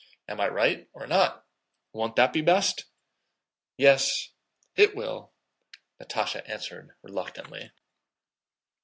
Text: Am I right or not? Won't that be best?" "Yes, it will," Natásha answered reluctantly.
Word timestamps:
Am 0.27 0.41
I 0.41 0.47
right 0.47 0.89
or 0.93 1.05
not? 1.05 1.45
Won't 1.93 2.15
that 2.15 2.33
be 2.33 2.41
best?" 2.41 2.85
"Yes, 3.77 4.31
it 4.75 4.95
will," 4.95 5.31
Natásha 6.01 6.41
answered 6.49 6.95
reluctantly. 7.03 7.71